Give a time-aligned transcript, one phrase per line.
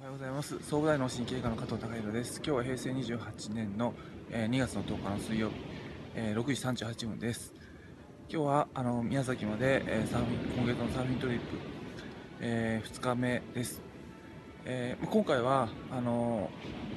[0.00, 0.58] おはようございます。
[0.64, 2.42] 総武大脳神経科の加藤孝弘です。
[2.44, 3.94] 今日は平成28年の、
[4.28, 5.54] えー、2月の10日の水曜日、
[6.16, 7.54] えー、6時38分です。
[8.28, 11.44] 今日はあの宮崎まで、えー、サーフィン今月のサーフィントリップ、
[12.40, 13.82] えー、2日目です、
[14.64, 16.50] えー、今回はあの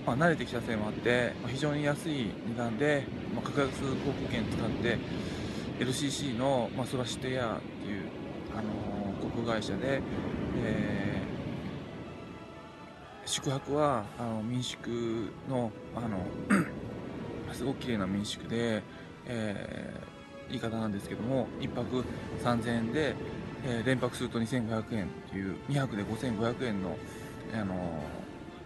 [0.06, 3.06] まあ、慣れてきたせいもあって、まあ、非常に安い値段で、
[3.36, 4.98] まあ、格安航空券使って
[5.80, 8.10] LCC の、まあ、ソラシテエアっていう、
[8.58, 10.02] あの航空会社で、
[10.64, 11.07] えー
[13.28, 16.26] 宿泊はあの民宿のあの
[17.54, 18.82] すごく綺麗な民宿で、
[19.26, 22.06] えー、言い方なんですけども1泊
[22.44, 23.16] 3000円で、
[23.66, 26.98] えー、連泊すると2500円という2泊で5500円の、
[27.54, 28.02] あの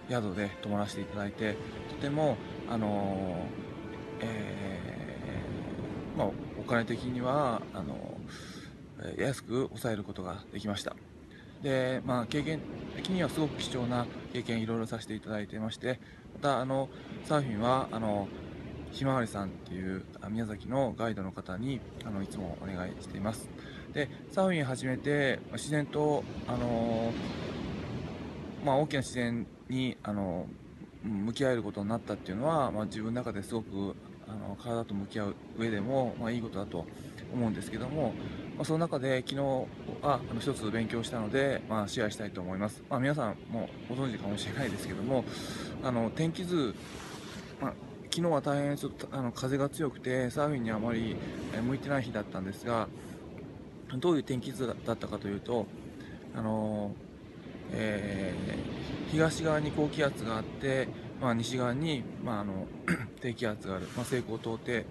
[0.09, 1.55] 宿で泊まらせていただいて
[1.89, 2.37] とても、
[2.70, 3.45] あの
[4.20, 6.27] えー、まあ、
[6.59, 8.17] お金的にはあの
[9.17, 10.95] 安く抑えることができました。
[11.62, 12.59] で、まあ、経験
[12.95, 15.99] 的にはすごく貴重な経験いろいろさせていただいてまして
[16.35, 16.90] またあの
[17.26, 18.27] サーフィンはあの
[18.91, 23.49] ひまわりさんっていう宮崎のガイドの方にあのいつもお願いしています。
[23.93, 27.12] でサーフィン始めて自然とあの、
[28.65, 30.48] まあ、大きな自然にあの
[31.04, 33.95] 向き合えることになったっていうのは、まあ、自分の中ですごく
[34.32, 36.85] あの体と向き合う上でも、まあ、いいことだと
[37.34, 38.13] 思うんですけども、
[38.55, 39.38] まあ、その中で昨日
[40.01, 45.26] はあの一つ勉強したので、まあ、シェアしたいと思います、まあ、皆さんもご存知かもしれないですけども
[45.84, 46.73] あの天気図、
[47.62, 47.73] まあ、
[48.10, 51.16] 昨日は大変ちょっとあの風が強くてサーフィンにあまり
[51.62, 52.88] 向いてない日だったんですが
[53.98, 55.66] どういう天気図だったかというと
[56.35, 56.91] あの、
[57.71, 60.88] えー、東側に高気圧があって、
[61.21, 62.67] まあ、西側に、まあ、あの
[63.21, 64.85] 低気圧がある、まあ、西高東低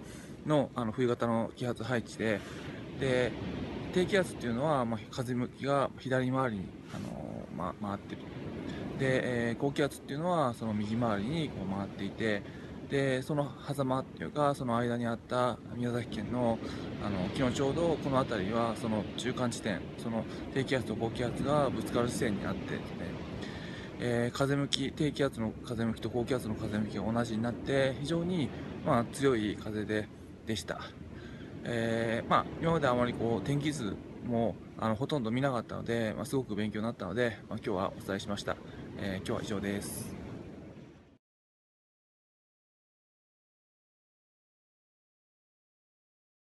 [0.46, 2.40] のあの冬型の気圧配置で
[3.00, 3.32] で
[3.92, 6.64] 低気圧っていうのは、まあ、風向きが左回りに、
[6.94, 8.22] あのま、回ってる。
[9.00, 12.42] で、えー、高気圧っていうのはその右回りにこう回っていて
[12.90, 16.58] でその狭間っていうかその間にあった宮崎県の
[17.02, 23.06] あの昨日ちょうどこの辺りはその中間地点その低気圧と高気圧がぶつかる地点にあってですね、
[24.00, 28.48] えー、風向き低気圧の風向きと高気圧の風向きが同じになって非常に、
[28.84, 30.08] まあ、強い風で
[30.46, 30.80] でした。
[31.64, 33.94] えー、まあ、今まであまりこう天気図
[34.26, 38.56] もあのほとんど見なかったので、まあ、すごく勉強になったので、まあ、今日はお伝えしました、
[38.98, 40.19] えー、今日は以上です。